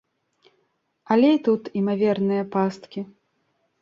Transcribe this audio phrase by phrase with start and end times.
[1.15, 2.99] Але і тут імаверныя пасткі.